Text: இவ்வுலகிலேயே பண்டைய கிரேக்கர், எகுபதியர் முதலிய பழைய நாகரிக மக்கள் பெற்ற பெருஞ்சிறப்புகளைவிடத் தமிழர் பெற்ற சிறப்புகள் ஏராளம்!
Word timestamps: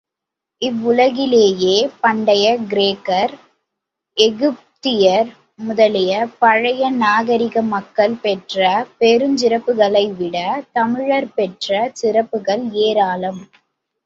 இவ்வுலகிலேயே 0.61 1.73
பண்டைய 1.99 2.45
கிரேக்கர், 2.71 3.33
எகுபதியர் 4.17 5.29
முதலிய 5.59 6.13
பழைய 6.39 6.89
நாகரிக 6.97 7.61
மக்கள் 7.69 8.15
பெற்ற 8.23 8.59
பெருஞ்சிறப்புகளைவிடத் 9.01 10.67
தமிழர் 10.73 11.29
பெற்ற 11.37 11.69
சிறப்புகள் 11.95 12.65
ஏராளம்! 12.85 13.43